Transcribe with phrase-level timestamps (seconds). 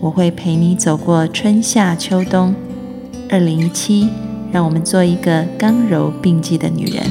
[0.00, 2.54] 我会陪你走过春夏秋冬。
[3.28, 4.08] 二零一七，
[4.52, 7.02] 让我们做一个刚柔并济的女人。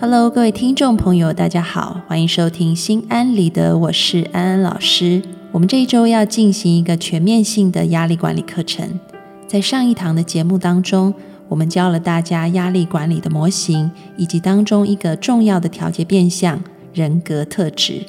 [0.00, 5.22] Hello，各位听众朋友，大家好，欢迎收听《心安理得》，我是安安老师。
[5.52, 8.98] 我们这一周要进行一个全面性的压力管理课程。
[9.46, 11.12] 在上一堂的节目当中，
[11.48, 16.58] 我们教了大家压力管理的模型，以及当中一个重要的调节变相——
[16.92, 18.02] 人格特质。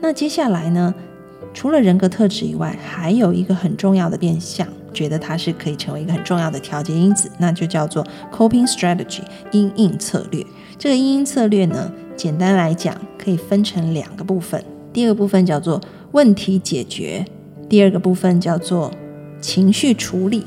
[0.00, 0.94] 那接下来呢，
[1.52, 9.20] 除了人格特质以外，还有一个很重要的变相，觉得它是可以成为一个很重要的调节因子，那就叫做 coping strategy（
[9.52, 10.44] 因应策略）。
[10.78, 14.62] 这个因应策略呢，简单来讲，可以分成两个部分。
[14.92, 15.80] 第二个部分叫做
[16.12, 17.24] 问题解决，
[17.68, 18.92] 第二个部分叫做
[19.40, 20.44] 情绪处理。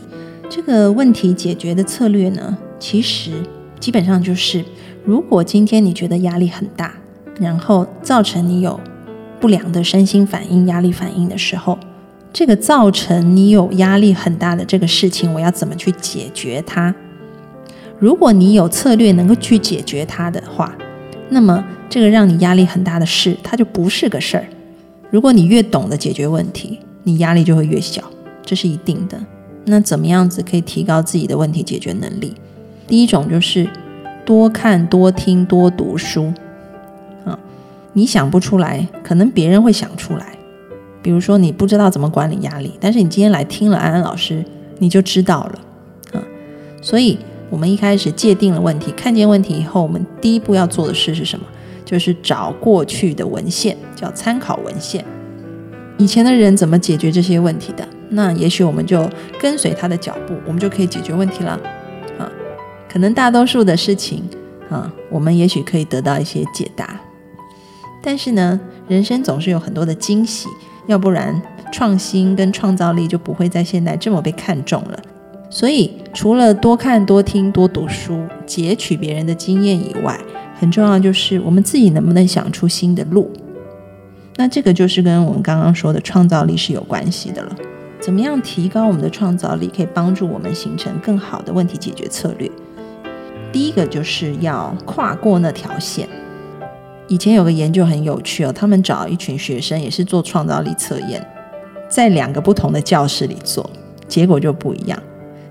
[0.50, 3.32] 这个问题解决的策略呢，其实
[3.80, 4.64] 基本上就是，
[5.04, 6.94] 如果今天你觉得压力很大，
[7.40, 8.80] 然后造成你有
[9.40, 11.78] 不良的身心反应、压力反应的时候，
[12.34, 16.94] 这个造成你有压力很大的这个事情，我要怎么去解决它？
[18.00, 20.76] 如果你有策略能够去解决它的话，
[21.30, 24.46] 那么这个让你压力很大的事，它就不是个事儿。
[25.10, 28.04] 如果你越懂得解决问题，你压力就会越小，
[28.46, 29.18] 这是一定的。
[29.66, 32.34] 那怎么样子可以提高自己的问题解决能力？
[32.88, 33.68] 第一种就是
[34.26, 36.34] 多看、多听、多读书。
[37.98, 40.38] 你想不出来，可能别人会想出来。
[41.02, 44.46] 比如说你不知道怎么管理压力，但是你今天来听了安安老师，
[44.78, 45.60] 你就知道了。
[46.14, 46.22] 啊，
[46.80, 47.18] 所以
[47.50, 51.48] 我们一开始界定了问题，看见问题以后，我们第一步要做的事是什么？
[51.84, 55.04] 就是找过去的文献，叫参考文献。
[55.98, 57.84] 以前的人怎么解决这些问题的？
[58.10, 59.10] 那也许我们就
[59.40, 61.60] 跟随他的脚步，我们就可以解决问题了。
[62.20, 62.30] 啊，
[62.88, 64.24] 可能大多数的事情
[64.70, 67.02] 啊，我们也许可以得到一些解答。
[68.08, 68.58] 但是呢，
[68.88, 70.48] 人生总是有很多的惊喜，
[70.86, 71.42] 要不然
[71.74, 74.98] 创新跟创造力就不会在现代这么被看重了。
[75.50, 80.18] 所以，除了多看、多听、多读书，截取别人的经验以外，
[80.58, 83.30] 很重要就是我们自己能不能想出新的路。
[84.38, 87.54] 那这个就是跟我们刚刚说的创造力是有关系的了。
[88.00, 92.50] 怎么样提高我们的创造力，可以帮助我们形成更好的问题解决策略？
[93.52, 96.08] 第一个就是要跨过那条线。
[97.08, 101.26] 以前有个研究很有趣哦，他们找一群学生也是做创造力测验，
[101.90, 103.70] 在两个不同的教室里做，
[104.08, 105.02] 结果就不一样。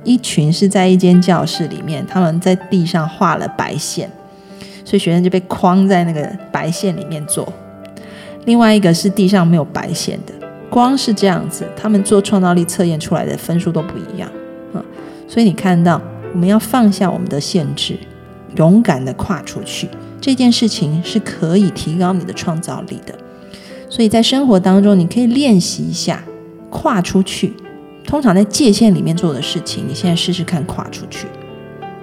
[0.04, 4.10] 一群是在一间教室里面，他们在地上画了白线，
[4.84, 7.52] 所以学生就被框在那个白线里面做。
[8.44, 10.32] 另外一个是地上没有白线的。
[10.68, 14.28] 光是这样子，他们做创造力测验出来的分数都不一样
[14.74, 14.82] 啊！
[15.26, 16.00] 所以你看到，
[16.32, 17.96] 我们要放下我们的限制，
[18.56, 19.88] 勇敢的跨出去，
[20.26, 23.14] 这件事情是可以提高你的创造力的。
[23.88, 26.20] 所以在生活当中，你可以练习一下
[26.68, 27.52] 跨出去。
[28.04, 31.28] 通常在界限里面做的事情，你现在试试看跨出去。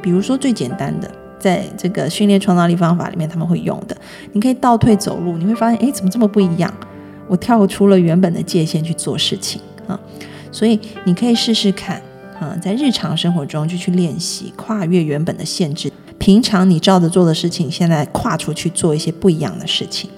[0.02, 3.98] 比如说最简单的，在这个训练创造力方法里面他们会用的，
[4.32, 6.74] 你可以倒退走路，你会发现，哎，怎么这么不一样？
[7.28, 10.00] 我跳出了原本的界限去做事情啊，
[10.50, 12.02] 所以你可以试试看
[12.44, 15.92] 啊，在日常生活中就去练习跨越原本的限制。
[16.18, 20.10] 平常你照着做的事情，现在跨出去做一些不一样的事情。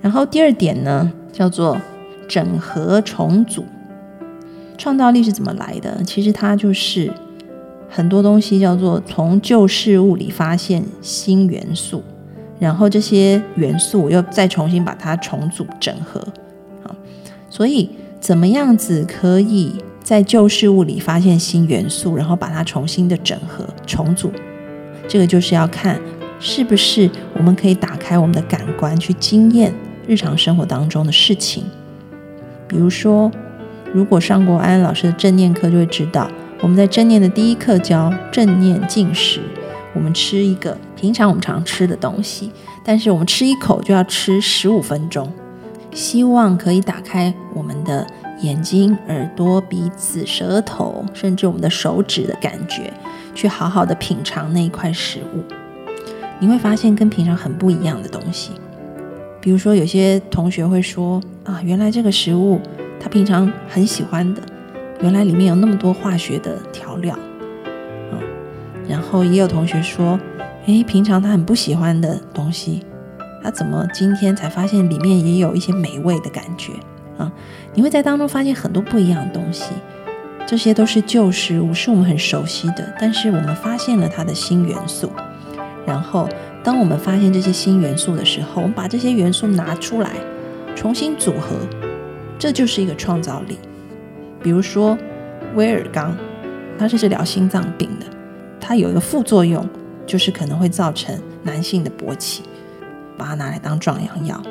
[0.00, 1.78] 然后第二点呢，叫做
[2.26, 3.64] 整合重组。
[4.78, 6.02] 创造力是怎么来的？
[6.04, 7.12] 其实它就是
[7.88, 12.02] 很多东西叫做从旧事物里发现新元素。
[12.58, 16.26] 然后这些元素又再重新把它重组整合，
[16.82, 16.94] 好，
[17.50, 19.74] 所以怎么样子可以
[20.06, 24.30] 在旧事物里发现新元素，然后把它重新的整合重组？
[25.08, 26.00] 这个就是要看
[26.38, 29.74] 是不是我们可以打开我们的感官去经验
[30.06, 31.64] 日常生活当中的事情。
[32.68, 33.28] 比如说，
[33.92, 36.30] 如果上过安安老师的正念课，就会知道
[36.60, 39.40] 我们在正念的第一课教正念进食。
[39.92, 42.52] 我们吃一个平常我们常吃的东西，
[42.84, 45.28] 但是我们吃一口就要吃十五分钟，
[45.92, 48.06] 希望可以打开我们的
[48.40, 52.92] 眼睛、耳朵、鼻子、舌头，甚至我们的手指的感觉，
[53.34, 55.42] 去好好的品尝那一块食物。
[56.38, 58.52] 你会发现跟平常很不一样的东西。
[59.40, 62.60] 比如说，有些同学会说啊，原来这个食物
[63.00, 64.42] 他平常很喜欢的，
[65.00, 67.16] 原来里面有那么多化学的调料，
[68.12, 68.18] 嗯，
[68.88, 70.18] 然后也有同学说，
[70.66, 72.84] 诶，平常他很不喜欢的东西，
[73.42, 76.72] 他怎么今天才发现里面也有一些美味的感觉
[77.18, 77.30] 啊？
[77.74, 79.72] 你会在当中发现很多不一样的东西，
[80.46, 85.10] 这些都是旧事物，是我们很熟悉的，但是我们发现了它的新元素，
[85.86, 86.28] 然后。
[86.64, 90.10] 当我们发现这些新元素的时候，我们把这些元素拿出来，
[90.74, 91.56] 重新组合，
[92.40, 93.56] 这就是一个创造力。
[94.42, 94.98] 比如说
[95.54, 96.16] 威尔刚，
[96.76, 98.06] 它是治疗心脏病的，
[98.60, 99.64] 它有一个副作用，
[100.04, 102.42] 就是可能会造成男性的勃起，
[103.16, 104.42] 把它拿来当壮阳药。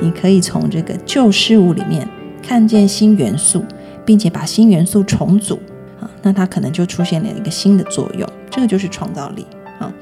[0.00, 2.08] 你可以从这个旧事物里面
[2.42, 3.64] 看见新元素，
[4.04, 5.58] 并且把新元素重组
[6.00, 9.46] 啊，那它可能就出现了一个新的作用，这个就是创造力
[9.78, 9.92] 啊。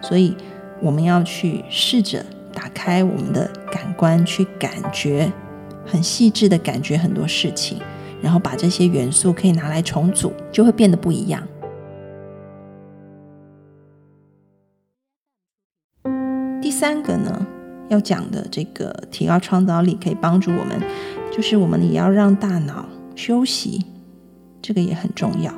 [0.00, 0.36] 所以。
[0.80, 2.24] 我们要去试着
[2.54, 5.28] 打开我们的感官，去感觉
[5.84, 7.80] 很细致的感觉很多事情，
[8.22, 11.42] 然后把这些元素可以拿来重组，就会变得不一样。
[16.62, 17.44] 第三个呢，
[17.88, 20.80] 要讲的这个提高创造力可以帮助我们，
[21.30, 23.84] 就是我们也要让大脑休息，
[24.60, 25.52] 这个也很重要。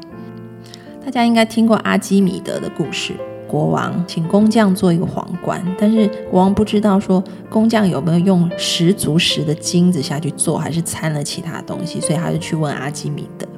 [1.04, 3.14] 大家应该听过阿基米德的故事。
[3.48, 13.48] 国王请工匠做一个皇冠，但是国王不知道说工匠有没有用十足十的金子下去做，还是掺了其他东西，所以他就去问阿基米德。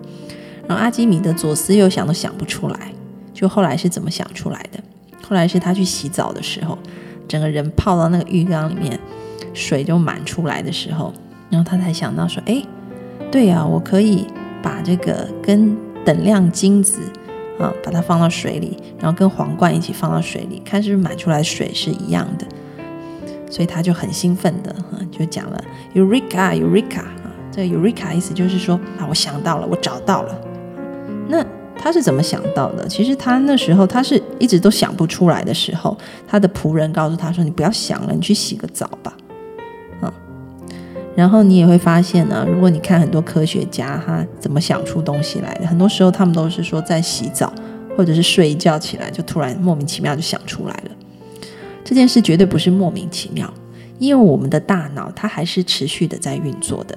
[0.67, 2.91] 然后阿基米德左思右想都想不出来，
[3.35, 4.83] 就后来是怎么想出来的？
[5.21, 6.79] 后来是他去洗澡的时候，
[7.33, 9.01] 整个人泡到那个浴缸里面，
[9.55, 11.15] 水就满出来的时候，
[11.49, 12.63] 然后他才想到说：“哎，
[13.31, 14.27] 对呀，我可以
[14.63, 15.75] 把这个跟
[16.05, 17.01] 等量金子。”
[17.59, 22.47] 啊，把它放到水里，然后跟皇冠一起放到水里，看是不是满出来水是一样的。
[23.49, 24.75] 所以他就很兴奋的，
[25.11, 25.63] 就讲了
[25.95, 30.41] “Eureka，Eureka” 啊，这个 “Eureka” 意思就是说啊，我想到了，我找到了。
[31.29, 31.45] 那
[31.83, 32.87] 他是怎么想到的？
[32.87, 35.99] 其实他那时候他是一直都想不出来的时候，
[36.29, 39.13] 他的仆人告诉他说：“你不要想了，你去洗个澡吧。”
[41.15, 47.53] 然后你也会发现呢，如果你看很多科学家他怎么想出东西来的，很多时候他们都是说在洗澡
[47.97, 50.91] 或者是睡一觉起来，就突然莫名其妙就想出来了。
[51.85, 53.53] 这件事绝对不是莫名其妙，
[53.99, 56.97] 因为我们的大脑它还是持续的在运作的。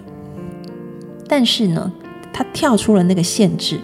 [1.27, 1.91] 但是呢，
[2.31, 3.79] 它跳出了那个限制。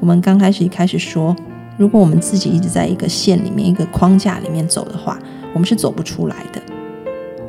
[0.00, 1.34] 我们刚开始一开始说，
[1.76, 5.18] 如果我们自己一直在一个线里面、一个框架里面走的话，
[5.52, 6.62] 我们是走不出来的。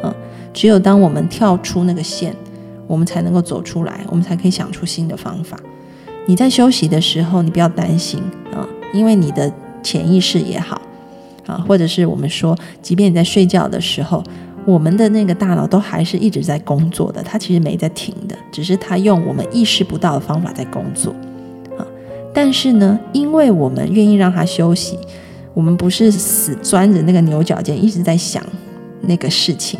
[0.03, 0.13] 嗯
[0.53, 2.35] 只有当我们跳出那个线，
[2.88, 5.55] 我们才能够走出来，我们才可以想出新的方法。
[6.25, 8.19] 你在休息的时候，你不要担心
[8.51, 9.51] 啊，因为你的
[9.83, 10.81] 潜意识也好
[11.45, 14.23] 啊，或者是我们说，即便你在睡觉的时候，
[14.65, 21.13] 我们的那个大脑都还是一直在工作的，它其实没在停的，只是它用我们意识不到的方法在工作。
[22.39, 24.95] 但是呢，因为我们愿意让他休息，
[25.56, 28.45] 我们不是死钻着那个牛角尖一直在想
[29.01, 29.80] 那个事情。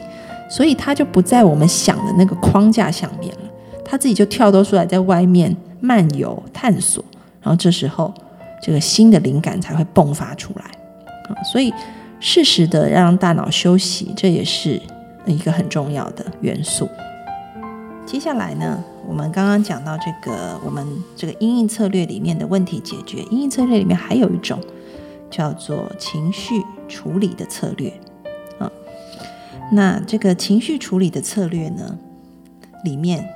[0.50, 3.42] 所以他就不在我们想的那个框架下面了，
[3.86, 7.06] 他自己就跳脱出来，在外面漫游探索，
[7.44, 8.12] 然后这时候
[8.60, 10.66] 这个新的灵感才会迸发出来
[11.30, 11.38] 啊！
[11.44, 11.72] 所以
[12.20, 14.82] 适时的让大脑休息，这也是
[15.28, 16.90] 一个很重要的元素。
[18.08, 24.64] 接下来呢，我们刚刚讲到这个我们这个阴影策略里面的问题解决，阴影策略里面还有一种
[25.30, 27.92] 叫做情绪处理的策略
[28.60, 28.72] 啊。
[29.74, 32.00] 那这个情绪处理的策略呢，
[32.86, 33.28] 里面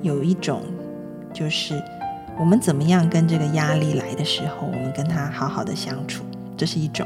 [0.00, 0.62] 有一种，
[1.32, 1.82] 就是
[2.38, 6.22] 我们怎么样跟这个压力来的时候，我们跟他好好的相处，
[6.56, 7.04] 这是一种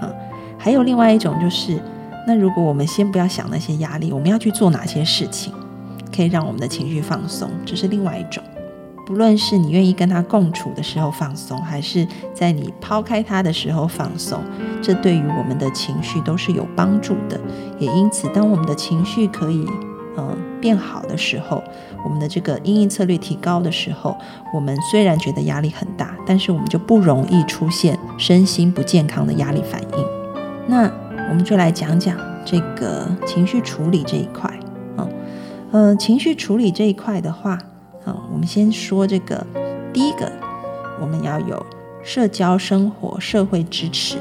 [0.00, 0.12] 啊。
[0.58, 1.80] 还有另外一种就是，
[2.26, 5.54] 那如果我们先不要想那些压力，我们要去做哪些事情，
[6.14, 8.42] 可以让我们的情绪放松，这是另外一种。
[9.06, 14.40] 不论是你愿意跟他共处的时候放松，还是在你抛开他的时候放松，
[14.82, 17.40] 这对于我们的情绪都是有帮助的。
[17.78, 19.64] 也因此，当我们的情绪可以
[20.18, 21.62] 嗯变好的时候，
[22.04, 24.16] 我们的这个应对策略提高的时候，
[24.52, 30.04] 我们虽然觉得压力很大，但是我们就不容易出现身心不健康的压力反应。
[30.66, 30.90] 那
[31.28, 34.52] 我们就来讲讲这个情绪处理这一块，
[35.72, 37.58] 呃，情绪处理这一块的话。
[38.04, 39.44] 啊，我们先说这个，
[39.92, 40.30] 第一个，
[41.00, 41.66] 我们要有
[42.04, 44.16] 社交生活、社会支持；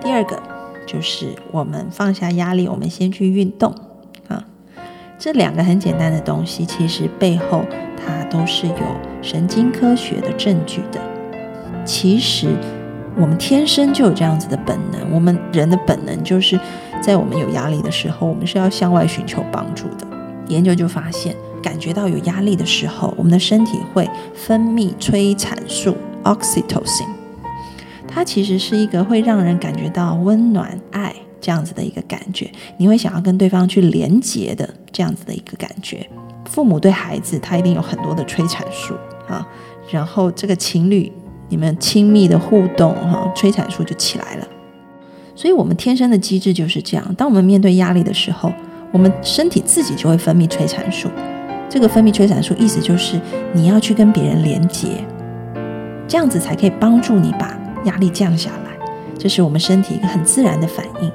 [0.00, 0.40] 第二个，
[0.86, 3.74] 就是我们放下压力，我们先去运动。
[4.28, 4.44] 啊，
[5.18, 7.64] 这两个很简单的东西，其实背后
[7.96, 8.76] 它都是有
[9.20, 11.00] 神经科学的证据的。
[11.84, 12.46] 其实
[13.16, 16.56] 我们天生就有这样子的本能，我们人的本能就是
[17.00, 20.06] 在我们有压力的时候，我们是要向外寻求帮助的。
[20.48, 27.08] 研究就发现，感觉到有压力的时候，我们的身体会分泌催产素 （oxytocin），
[28.06, 36.06] 它其实是一个会让人感觉到温暖、爱这样子的一个感觉，你会想要跟对方去连结的这样子的一个感觉。
[36.44, 38.94] 父母对孩子，他一定有很多的催产素
[39.26, 39.46] 啊，
[39.90, 41.10] 然后这个情侣
[41.48, 44.46] 你们亲密的互动，哈，催产素就起来了。
[45.34, 47.14] 所以，我们天生的机制就是这样。
[47.16, 48.52] 当我们面对压力的时候，
[48.94, 51.10] 我们身体自己就会分泌催产素，
[51.68, 53.20] 这个分泌催产素意思就是
[53.52, 55.04] 你要去跟别人连接，
[56.06, 58.70] 这样子才可以帮助你把压力降下来。
[59.18, 61.08] 这是我们身体一个很自然的反应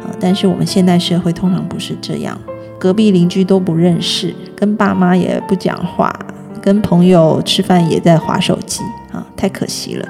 [0.00, 0.14] 啊。
[0.20, 2.40] 但是我们现代社会通常不是这样，
[2.78, 6.16] 隔壁邻居都不认识，跟爸妈也不讲话，
[6.62, 10.06] 跟朋友吃饭也在划手机啊，太可惜了。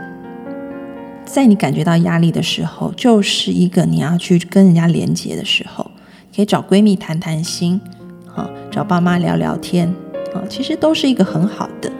[1.24, 5.87] 在你感觉到压力的时候，就是一个你要去跟人家连接的时候。
[6.38, 7.80] 可以找闺蜜谈谈心，
[8.32, 9.92] 啊，找爸妈聊聊天，
[10.32, 11.90] 啊，其实都是一个很好的，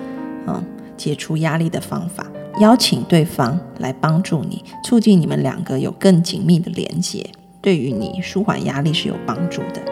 [0.47, 0.65] 嗯，
[0.97, 2.25] 解除压力的方法。
[2.61, 7.29] 邀请对方来帮助你，促进你们两个有更紧密的连接，
[7.61, 9.83] 对于你舒缓压力是有帮助的。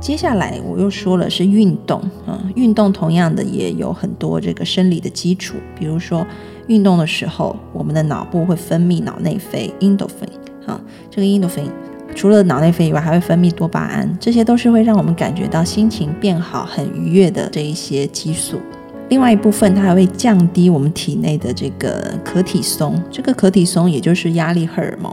[0.00, 6.24] 接下来我又说了是运动，嗯，运动同样的也有很多这个生理的基础，比如说
[6.66, 10.80] 运动的时候，我们的脑部会分泌脑内啡 （endorphin），啊，
[11.10, 11.66] 这个 endorphin
[12.14, 18.60] 除了脑内啡以外，还会分泌多巴胺，这些都是会让我们感觉到心情变好、很愉悦的这一些激素。
[19.08, 25.12] 另外一部分，它还会降低我们体内的这个可体松，这个可体松也就是压力荷尔蒙，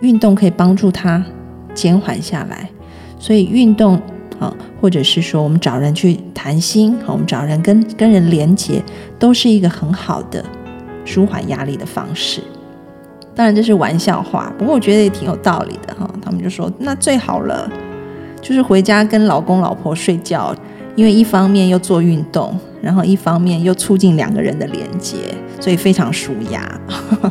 [0.00, 1.24] 运动可以帮助它
[1.74, 2.68] 减缓下来，
[3.18, 4.00] 所以运动。
[4.38, 8.82] 啊，或者是说我们找人去谈心，我们找人跟跟人连接，
[9.16, 10.44] 都是一个很好的
[11.04, 12.40] 舒缓压力的方式。
[13.34, 16.08] 当然这是玩笑话，不过我觉得也挺有道理的哈。
[16.20, 17.70] 他们就说，那最好了，
[18.40, 20.54] 就是回家跟老公老婆睡觉，
[20.94, 25.16] 因为一方面又做运动，然后一方面又促进两个人的连接，
[25.58, 26.80] 所以非常舒压。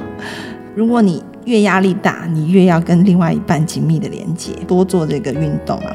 [0.73, 5.93] 如果你越压力大，你越要跟另外一半紧密的连接，多做这个运动啊。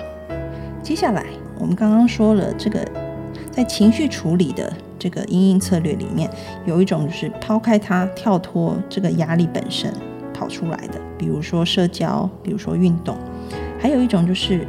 [0.84, 1.24] 接下来，
[1.58, 2.78] 我们刚刚说了这个，
[3.50, 6.30] 在情绪处理的这个阴影策略里面，
[6.64, 9.92] 有一种就是抛开它，跳脱这个压力本身
[10.32, 13.16] 跑出来的，比如说社交，比如说运动，
[13.78, 14.66] 还有一种就是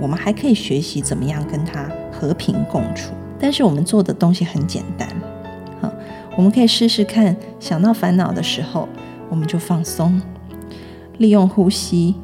[0.00, 3.12] 我们还可以学习怎么样跟它和平共处。
[3.38, 5.06] 但是我们做的东西很简单，
[5.82, 5.92] 好，
[6.36, 8.88] 我们可以试试看，想到烦恼的时候，
[9.28, 10.20] 我们就放松，
[11.18, 12.14] 利用呼吸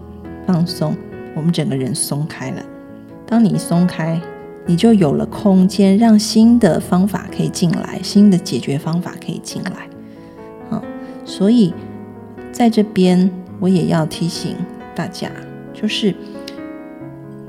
[0.47, 0.97] 放松，
[1.37, 2.63] 我们整个人松开了。
[3.27, 4.21] 当你松开，
[4.67, 9.89] 你就有了空间，让新的方法可以进来，新的解决方法可以进来。
[10.71, 10.81] 嗯，
[11.25, 11.75] 所以
[12.53, 14.55] 在这边我也要提醒
[14.95, 15.31] 大家，
[15.75, 16.15] 就是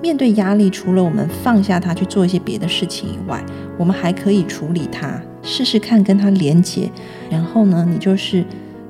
[0.01, 3.43] 面对压力，除了我们放下它去做一些别的事情以外，
[3.77, 6.91] 我们还可以处理它，试试看跟它连接。
[7.29, 8.43] 然后呢，你就是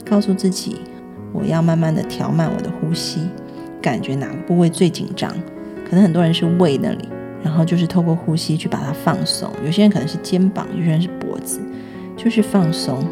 [0.06, 0.78] 告诉自己，
[1.34, 3.20] 我要慢慢的调慢我的呼吸，
[3.82, 5.30] 感觉哪个部位最紧张。
[5.88, 7.08] 可能很多人是胃那里，
[7.44, 9.52] 然后就是透过呼吸去把它放松。
[9.66, 11.60] 有些人可能是肩膀，有些人是脖子，
[12.16, 13.06] 就是放松。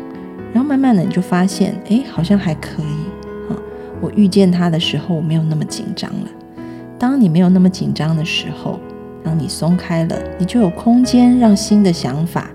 [0.53, 3.59] 然后慢慢的你就发现，哎，好像还可以啊。
[4.01, 6.29] 我遇见他的时候，我没有那么紧张了。
[6.97, 8.79] 当你没有那么紧张的时候，
[9.23, 12.49] 当你松开了，你就有空间让新的想法、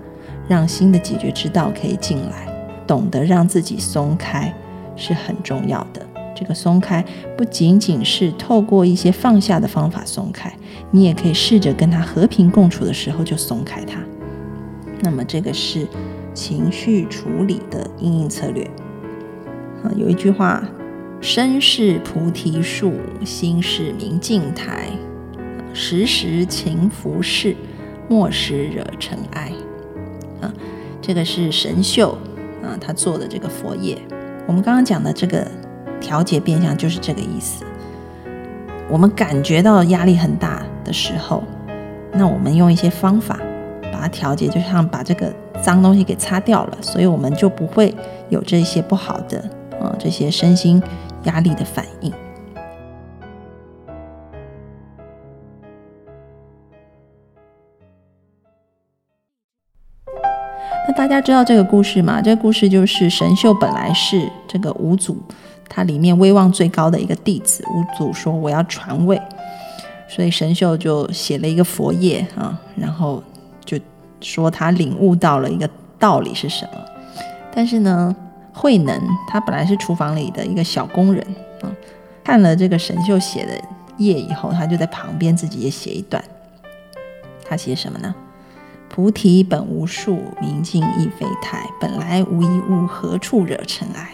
[0.47, 2.47] 让新的解决之道可以进来。
[2.85, 4.53] 懂得让自己松开
[4.95, 6.06] 是很重要的。
[6.39, 7.03] 这个松开
[7.35, 10.55] 不仅仅是透过一些放下的方法松开，
[10.91, 13.99] 你也可以试着跟他和平共处的时候就松开他。
[15.01, 15.87] 那么这个是
[16.35, 18.63] 情绪处理的应应策略。
[19.83, 20.63] 啊，有一句话：
[21.19, 22.93] 身是菩提树，
[23.25, 24.89] 心是明镜台，
[25.73, 27.55] 时时勤拂拭，
[28.07, 29.51] 莫使惹尘埃。
[30.41, 30.53] 啊，
[31.01, 32.15] 这个是神秀
[32.61, 33.97] 啊，他做的这个佛业。
[34.45, 35.49] 我们刚刚讲的这个。
[35.99, 37.65] 调节变相就是这个意思。
[38.89, 41.43] 我们感觉到压力很大的时候，
[42.13, 43.37] 那我们用一些方法
[43.91, 47.93] 把它调节，就像把这个脏东西给擦掉了，所以我们就不会
[48.29, 49.39] 有这些不好的
[49.81, 50.81] 啊这些身心
[51.23, 52.13] 压力的反应。
[60.87, 62.21] 那大家知道这个故事吗？
[62.21, 65.17] 这个故事就是神秀本来是这个五祖。
[65.69, 69.21] 他里面威望最高的一个弟子五祖说：“我要传位。”
[70.09, 73.21] 所以神秀就写了一个佛业啊，然后
[73.65, 73.77] 就
[74.21, 75.69] 说他领悟到了一个
[75.99, 76.79] 道理是什么。
[77.53, 78.15] 但是呢，
[78.53, 81.21] 慧能他本来是厨房里的一个小工人
[81.61, 81.69] 啊，
[82.23, 83.51] 看了这个神秀写的
[83.97, 86.23] 页以后，他就在旁边自己也写一段。
[87.49, 88.15] 他写什么呢？
[88.89, 94.11] 菩提本无树，明镜亦非台，本来无一物，何处惹尘埃？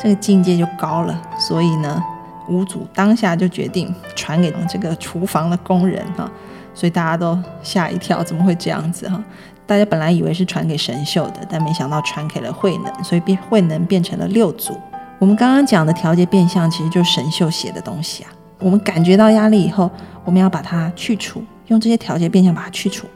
[0.00, 2.02] 这个境界就高了，所以呢，
[2.48, 6.30] 五祖当下就决定传给这个厨房的工人哈，
[6.74, 9.22] 所以大家都吓一跳，怎么会这样子哈？
[9.64, 14.76] 大家本来以为是传给神秀的，但没想到传给了慧能，所以变慧能变成了六祖。
[15.18, 18.30] 我们刚刚讲的调节变相，其实就是神秀写的东西啊。
[18.58, 19.88] 我们感觉到压力以后，
[20.24, 23.06] 我们要把它去除，用这些调节变相把它去除。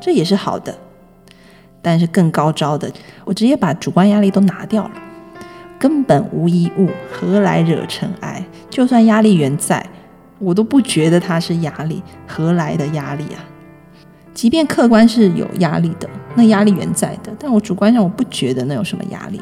[0.00, 0.74] 这也是好的，
[1.82, 2.90] 但是更高招的，
[3.24, 4.90] 我直接把主观压力都拿掉了，
[5.82, 8.40] 根本无一物，何来惹尘埃？
[8.70, 9.84] 就算压力源在，
[10.38, 13.42] 我都不觉得它是压力，何来的压力啊？
[14.32, 19.40] 即便客观是有压力的，那压力源在的，但我主观上我不觉得那有什么压力。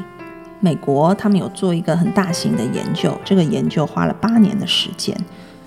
[0.60, 5.14] 美国他们有做一个很大型的研究，这个研究花了八年的时间，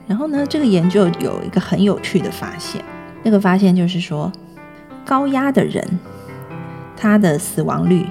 [0.07, 2.83] 然后呢，这个研究有一个很有趣的发现，
[3.21, 4.31] 那个发现就是说。
[5.05, 5.85] 高压的人，
[6.95, 8.05] 他的死亡率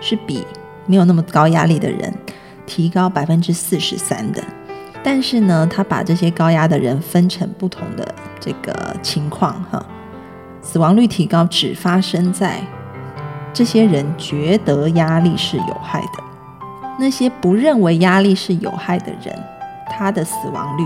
[0.00, 0.44] 是比
[0.86, 2.12] 没有那么高压力的人
[2.64, 4.42] 提高百分之四十三的。
[5.02, 9.84] 但是呢，他把这些高压的人分成不同的这个情况，哈，
[10.62, 12.60] 死亡率提高只发生在
[13.52, 16.24] 这些人觉得压力是有害的，
[16.98, 19.38] 那些不认为压力是有害的人，
[19.90, 20.82] 他的死亡率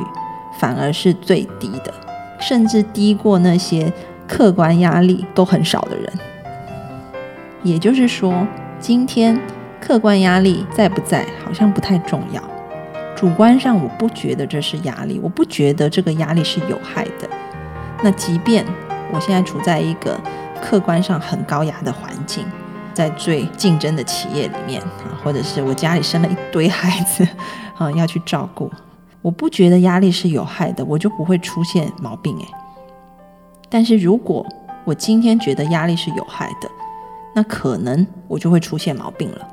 [0.59, 1.93] 反而是最低的，
[2.39, 3.93] 甚至低过那些。
[4.29, 6.09] 客观压力都很少的人，
[7.65, 8.47] 也就是说，
[8.79, 9.37] 今天
[9.81, 12.43] 客观压力在不在好像不太重要。
[13.17, 17.29] 主观上我不觉得这是压力，我不觉得这个压力是有害的。
[18.03, 18.65] 那即便
[19.13, 20.19] 我现在处在一个
[20.63, 22.47] 客观上很高压的环境，
[22.95, 27.27] 在最竞争的企业里面啊，或者是我家里生了一堆孩子
[27.77, 28.71] 啊要去照顾，
[29.21, 32.47] 我不觉得压力是有害的，我就不会出现毛病诶。
[33.69, 34.47] 但是如果
[34.85, 36.71] 我今天觉得压力是有害的，
[37.35, 39.47] 那可能我就会出现毛病了。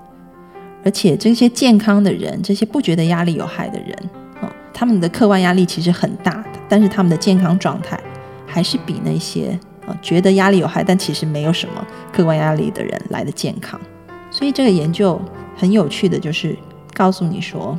[0.87, 3.91] 而且这些健康的人，这些不觉得压力有害的人，
[4.39, 7.99] 啊，他们的客观压力其实很大的，但是他们的健康状态
[8.45, 13.77] 还是比那些啊觉得压力有害但其实没有什么客观压力的人来的健康。
[14.31, 15.19] 所以这个研究
[15.57, 16.57] 很有趣的就是
[16.93, 17.77] 告诉你说，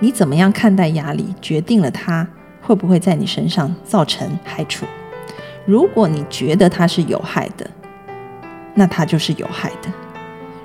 [0.00, 2.26] 你怎么样看待压力，决定了它
[2.62, 4.86] 会不会在你身上造成害处。
[5.66, 7.70] 如果你觉得它是有害的，
[8.72, 9.90] 那它就是有害的；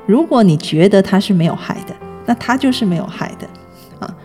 [0.06, 3.48] 如果你觉得它是没有害的，那它就是没有害的
[4.00, 4.16] 啊！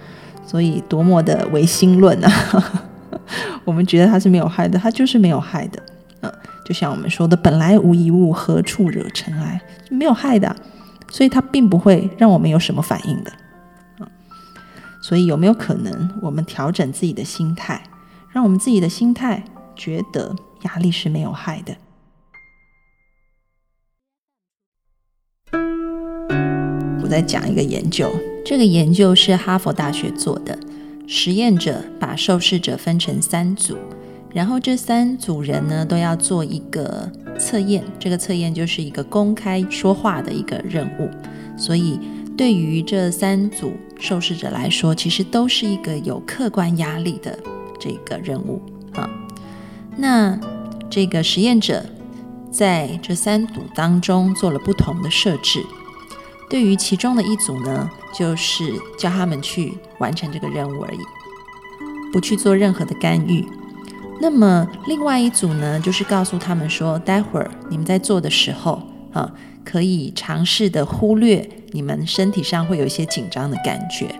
[0.44, 2.82] 所以多么的唯心论啊！
[3.64, 5.82] 我们觉得它是没有害的，它就是没有害的
[6.20, 6.32] 啊！
[6.64, 9.60] 就像我们说的，本来无一物，何处惹尘埃？
[9.90, 10.54] 没有害的，
[11.10, 13.30] 所以它并不会让我们有什么反应的
[13.98, 14.08] 啊！
[15.00, 17.82] 所以有没有可能，我们调整自己的心态，
[18.30, 19.44] 让我们自己的心态
[19.76, 20.34] 觉得？
[20.62, 21.72] 压力是没有害的。
[27.08, 28.12] 我再讲一个研究，
[28.44, 30.58] 这个研究是哈佛大学做的。
[31.06, 33.78] 实验者把受试者分成三组，
[34.30, 37.82] 然后这三组人呢都要做一个测验。
[37.98, 41.08] 这个测验就是一个公开说话的一个任务。
[41.56, 41.98] 所以
[42.36, 47.38] 对于这三组受试者来说，其实都是一个有客观压力的
[47.80, 48.60] 这个任务
[48.92, 49.08] 啊。
[49.96, 50.38] 那
[50.90, 51.82] 这个实验者
[52.50, 55.64] 在这三组当中做了不同的设置。
[56.48, 60.98] 对于其中的一组呢，就是叫他们去完成这个任务而已，
[62.12, 63.44] 不去做任何的干预。
[64.20, 68.82] 那么另外一组呢，就是告诉他们说，待会儿你们在做的时候，
[69.12, 69.30] 啊，
[69.64, 74.14] 可以尝试的忽略你们身体上会有一些紧张的感觉，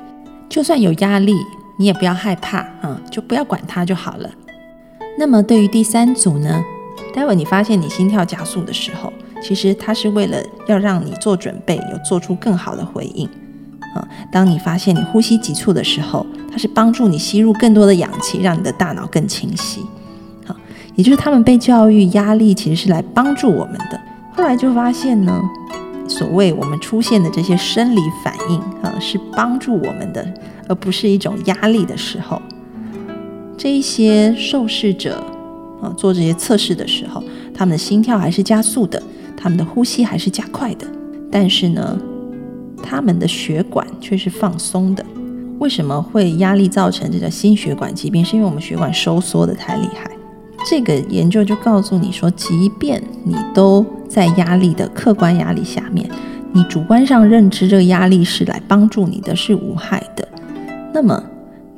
[0.48, 1.34] 就算有压力，
[1.78, 4.30] 你也不要害怕，啊，就不要管它就好了。
[5.18, 6.62] 那么对于第三组呢？
[7.14, 13.28] 待会儿你发现你心跳加速的时候，其实它是为了要让你做准备，有做出更好的回应。
[13.94, 19.80] 啊，当你发现你呼吸急促的时候，它是帮助你吸入更多的氧气，让你的大脑更清晰。
[20.44, 20.54] 好，
[20.94, 23.98] 也就是他们被教育压力其实是来帮助我们的。
[24.32, 25.40] 后来就发现呢，
[26.06, 30.26] 所谓我们出现的这些生理反应啊，是帮助我们的，
[30.68, 32.40] 而不是一种压力的时候。
[33.56, 35.24] 这一些受试者
[35.82, 37.22] 啊，做这些测试的时候，
[37.54, 39.02] 他们的心跳还是加速的，
[39.40, 40.86] 他们的呼吸还是加快的，
[41.30, 41.96] 但是呢，
[42.82, 45.04] 他们的血管却是放松的。
[45.60, 48.24] 为什么会压力造成这个心血管疾病？
[48.24, 50.10] 是因为我们血管收缩的太厉害。
[50.68, 56.08] 这个研究就告诉你说，即便你都在压力的客观压力下面，
[56.52, 60.26] 你主观上认知这个压力是来帮助你的，是无害的，
[60.92, 61.22] 那么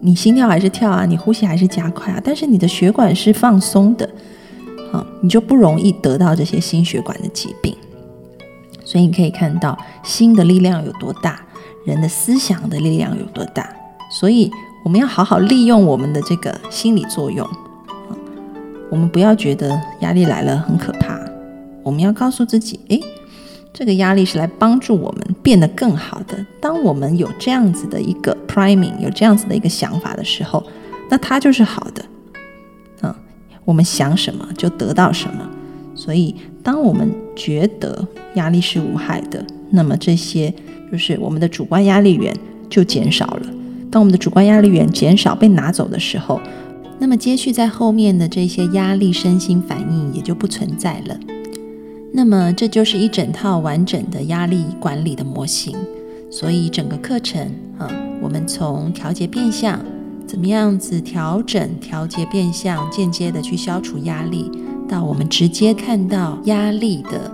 [0.00, 4.08] 你心跳还是跳啊，你呼吸还是加快啊，但是你的血管是放松的，
[4.92, 7.74] 啊，你就不容易得到这些心血管的疾病。
[8.84, 11.40] 所以你可以看到心的力量有多大，
[11.84, 13.68] 人的思想的力量有多大。
[14.10, 14.50] 所以
[14.84, 17.48] 我们要好好利用我们的这个心理作用，
[18.90, 21.18] 我们不要觉得压力来了很可怕，
[21.82, 23.00] 我们要告诉自己，诶。
[23.72, 26.44] 这个压力是来帮助我们变得更好的。
[26.60, 30.62] 当我们有这样子的一个 priming，有这样子的一个想法的时候，
[31.08, 32.04] 那它就是好的。
[33.70, 35.48] 我们想什么就得到什么。
[35.94, 38.04] 所以，当我们觉得
[38.34, 40.52] 压力是无害的，那么这些
[40.90, 42.34] 就是我们的主观压力源
[42.68, 43.42] 就减少了。
[43.92, 46.40] 当我们的主观压力源减少被拿走的时候，
[46.98, 51.16] 那么接续在后面的这些压力身心反应也就不存在了。
[52.12, 55.76] 那么这就是一整套完整的压力管理的模型，
[56.28, 57.40] 所以整个课程
[57.78, 57.88] 啊，
[58.20, 59.78] 我们从调节变相，
[60.30, 64.48] 怎么样子调整调节变相，间接的去消除压力，
[64.88, 67.28] 到我们直接看到压力的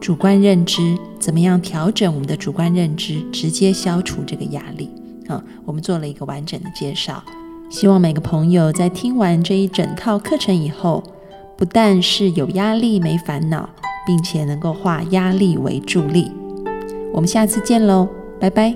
[0.00, 4.90] 主观认知，怎么样调整我们的主观认知，直接消除这个压力
[5.28, 7.22] 啊，我们做了一个完整的介绍，
[7.70, 11.04] 希望每个朋友在听完这一整套课程以后，
[11.56, 13.70] 不但是有压力没烦恼。
[14.06, 16.32] 并且能够化压力为助力。
[17.12, 18.08] 我们下次见喽，
[18.40, 18.74] 拜拜。